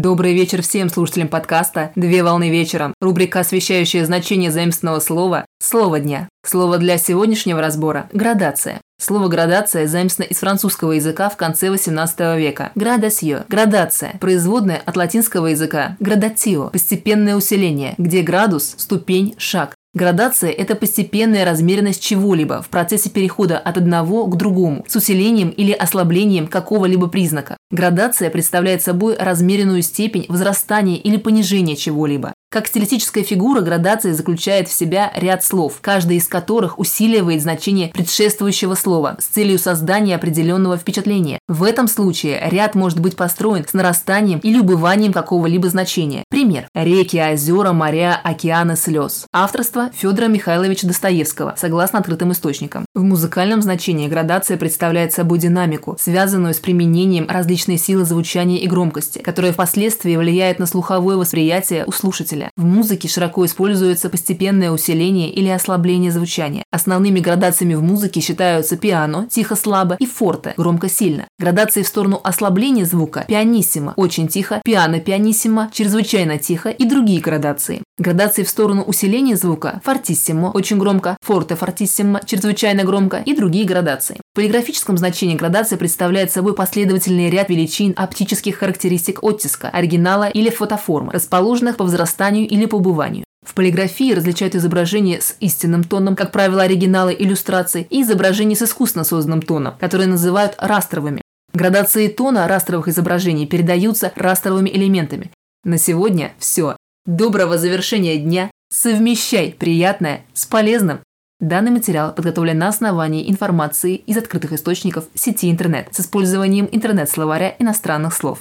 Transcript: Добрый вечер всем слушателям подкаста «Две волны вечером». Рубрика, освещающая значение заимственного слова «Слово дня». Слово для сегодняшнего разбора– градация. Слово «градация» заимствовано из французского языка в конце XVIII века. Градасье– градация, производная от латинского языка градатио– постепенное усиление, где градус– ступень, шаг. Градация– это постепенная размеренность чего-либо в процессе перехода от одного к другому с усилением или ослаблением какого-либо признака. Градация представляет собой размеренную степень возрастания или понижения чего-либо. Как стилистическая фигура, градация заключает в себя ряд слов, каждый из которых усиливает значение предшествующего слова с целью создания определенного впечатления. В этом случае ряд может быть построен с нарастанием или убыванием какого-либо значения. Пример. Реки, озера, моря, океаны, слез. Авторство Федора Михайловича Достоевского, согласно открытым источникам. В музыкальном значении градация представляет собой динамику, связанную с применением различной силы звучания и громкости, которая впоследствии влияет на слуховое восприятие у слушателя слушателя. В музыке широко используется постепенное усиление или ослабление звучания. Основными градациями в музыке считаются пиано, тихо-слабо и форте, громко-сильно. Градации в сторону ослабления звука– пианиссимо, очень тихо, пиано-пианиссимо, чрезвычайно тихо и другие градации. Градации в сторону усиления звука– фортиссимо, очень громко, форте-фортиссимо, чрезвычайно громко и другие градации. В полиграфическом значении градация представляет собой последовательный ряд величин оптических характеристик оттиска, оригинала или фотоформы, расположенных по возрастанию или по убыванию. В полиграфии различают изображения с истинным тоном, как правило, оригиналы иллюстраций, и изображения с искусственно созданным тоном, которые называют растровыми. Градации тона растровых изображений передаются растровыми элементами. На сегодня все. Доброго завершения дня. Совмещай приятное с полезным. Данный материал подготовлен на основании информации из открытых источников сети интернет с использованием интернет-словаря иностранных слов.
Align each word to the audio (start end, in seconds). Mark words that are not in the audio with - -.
Добрый 0.00 0.32
вечер 0.32 0.62
всем 0.62 0.88
слушателям 0.88 1.28
подкаста 1.28 1.92
«Две 1.96 2.22
волны 2.22 2.48
вечером». 2.48 2.94
Рубрика, 3.02 3.40
освещающая 3.40 4.06
значение 4.06 4.50
заимственного 4.50 5.00
слова 5.00 5.44
«Слово 5.62 6.00
дня». 6.00 6.30
Слово 6.46 6.78
для 6.78 6.96
сегодняшнего 6.96 7.60
разбора– 7.60 8.08
градация. 8.14 8.80
Слово 8.98 9.28
«градация» 9.28 9.86
заимствовано 9.86 10.30
из 10.30 10.38
французского 10.38 10.92
языка 10.92 11.28
в 11.28 11.36
конце 11.36 11.66
XVIII 11.66 12.38
века. 12.38 12.72
Градасье– 12.74 13.44
градация, 13.50 14.16
производная 14.18 14.80
от 14.82 14.96
латинского 14.96 15.48
языка 15.48 15.98
градатио– 16.00 16.70
постепенное 16.72 17.36
усиление, 17.36 17.94
где 17.98 18.22
градус– 18.22 18.74
ступень, 18.78 19.34
шаг. 19.36 19.74
Градация– 19.94 20.50
это 20.52 20.74
постепенная 20.74 21.44
размеренность 21.44 22.02
чего-либо 22.02 22.62
в 22.62 22.68
процессе 22.68 23.10
перехода 23.10 23.58
от 23.58 23.76
одного 23.76 24.26
к 24.26 24.38
другому 24.38 24.86
с 24.88 24.96
усилением 24.96 25.50
или 25.50 25.72
ослаблением 25.72 26.46
какого-либо 26.46 27.08
признака. 27.08 27.58
Градация 27.70 28.30
представляет 28.30 28.80
собой 28.80 29.16
размеренную 29.18 29.82
степень 29.82 30.24
возрастания 30.30 30.96
или 30.96 31.18
понижения 31.18 31.76
чего-либо. 31.76 32.32
Как 32.52 32.66
стилистическая 32.66 33.24
фигура, 33.24 33.62
градация 33.62 34.12
заключает 34.12 34.68
в 34.68 34.74
себя 34.74 35.10
ряд 35.16 35.42
слов, 35.42 35.78
каждый 35.80 36.18
из 36.18 36.28
которых 36.28 36.78
усиливает 36.78 37.40
значение 37.40 37.88
предшествующего 37.88 38.74
слова 38.74 39.16
с 39.18 39.24
целью 39.24 39.58
создания 39.58 40.16
определенного 40.16 40.76
впечатления. 40.76 41.38
В 41.48 41.62
этом 41.62 41.88
случае 41.88 42.46
ряд 42.50 42.74
может 42.74 43.00
быть 43.00 43.16
построен 43.16 43.66
с 43.66 43.72
нарастанием 43.72 44.38
или 44.40 44.58
убыванием 44.58 45.14
какого-либо 45.14 45.70
значения. 45.70 46.24
Пример. 46.28 46.68
Реки, 46.74 47.16
озера, 47.16 47.72
моря, 47.72 48.20
океаны, 48.22 48.76
слез. 48.76 49.24
Авторство 49.32 49.88
Федора 49.94 50.26
Михайловича 50.26 50.86
Достоевского, 50.86 51.54
согласно 51.56 52.00
открытым 52.00 52.32
источникам. 52.32 52.84
В 52.94 53.02
музыкальном 53.02 53.62
значении 53.62 54.08
градация 54.08 54.58
представляет 54.58 55.14
собой 55.14 55.38
динамику, 55.38 55.96
связанную 55.98 56.52
с 56.52 56.58
применением 56.58 57.30
различной 57.30 57.78
силы 57.78 58.04
звучания 58.04 58.58
и 58.58 58.68
громкости, 58.68 59.20
которая 59.20 59.54
впоследствии 59.54 60.16
влияет 60.16 60.58
на 60.58 60.66
слуховое 60.66 61.16
восприятие 61.16 61.86
у 61.86 61.92
слушателя 61.92 62.41
слушателя. 62.42 62.50
В 62.56 62.64
музыке 62.64 63.08
широко 63.08 63.44
используется 63.44 64.08
постепенное 64.08 64.70
усиление 64.70 65.30
или 65.30 65.48
ослабление 65.48 66.10
звучания. 66.10 66.64
Основными 66.70 67.20
градациями 67.20 67.74
в 67.74 67.82
музыке 67.82 68.20
считаются 68.20 68.76
пиано, 68.76 69.26
тихо-слабо 69.30 69.96
и 69.98 70.06
форте, 70.06 70.54
громко-сильно. 70.56 71.26
Градации 71.38 71.82
в 71.82 71.88
сторону 71.88 72.20
ослабления 72.22 72.84
звука– 72.84 73.24
пианиссимо, 73.28 73.94
очень 73.96 74.28
тихо, 74.28 74.60
пиано-пианиссимо, 74.64 75.70
чрезвычайно 75.72 76.38
тихо 76.38 76.70
и 76.70 76.84
другие 76.84 77.20
градации. 77.20 77.82
Градации 77.98 78.42
в 78.42 78.48
сторону 78.48 78.82
усиления 78.82 79.36
звука– 79.36 79.80
фортиссимо, 79.84 80.46
очень 80.54 80.78
громко, 80.78 81.16
форте-фортиссимо, 81.22 82.20
чрезвычайно 82.24 82.84
громко 82.84 83.22
и 83.24 83.34
другие 83.34 83.64
градации. 83.64 84.16
В 84.32 84.36
полиграфическом 84.36 84.96
значении 84.96 85.36
градация 85.36 85.76
представляет 85.76 86.32
собой 86.32 86.54
последовательный 86.54 87.28
ряд 87.28 87.50
величин 87.50 87.92
оптических 87.94 88.56
характеристик 88.56 89.22
оттиска, 89.22 89.68
оригинала 89.68 90.28
или 90.28 90.48
фотоформы, 90.48 91.12
расположенных 91.12 91.76
по 91.76 91.84
возрастанию 91.84 92.31
или 92.40 92.66
по 92.66 92.76
убыванию. 92.76 93.24
В 93.46 93.54
полиграфии 93.54 94.14
различают 94.14 94.54
изображения 94.54 95.20
с 95.20 95.36
истинным 95.40 95.84
тоном, 95.84 96.16
как 96.16 96.30
правило, 96.30 96.62
оригиналы 96.62 97.14
иллюстраций, 97.18 97.86
и 97.90 98.02
изображения 98.02 98.54
с 98.54 98.62
искусственно 98.62 99.04
созданным 99.04 99.42
тоном, 99.42 99.74
которые 99.78 100.08
называют 100.08 100.54
растровыми. 100.58 101.22
Градации 101.52 102.08
тона 102.08 102.48
растровых 102.48 102.88
изображений 102.88 103.46
передаются 103.46 104.12
растровыми 104.16 104.70
элементами. 104.70 105.30
На 105.64 105.76
сегодня 105.76 106.32
все. 106.38 106.76
Доброго 107.04 107.58
завершения 107.58 108.16
дня. 108.16 108.50
Совмещай 108.72 109.54
приятное 109.58 110.24
с 110.32 110.46
полезным. 110.46 111.00
Данный 111.40 111.72
материал 111.72 112.14
подготовлен 112.14 112.56
на 112.56 112.68
основании 112.68 113.28
информации 113.28 113.96
из 113.96 114.16
открытых 114.16 114.52
источников 114.52 115.06
сети 115.14 115.50
интернет 115.50 115.88
с 115.90 116.00
использованием 116.00 116.68
интернет-словаря 116.70 117.54
иностранных 117.58 118.14
слов. 118.14 118.38